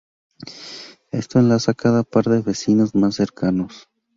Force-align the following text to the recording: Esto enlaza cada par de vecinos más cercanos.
Esto 1.11 1.37
enlaza 1.37 1.75
cada 1.75 2.01
par 2.01 2.23
de 2.25 2.41
vecinos 2.41 2.95
más 2.95 3.13
cercanos. 3.13 3.87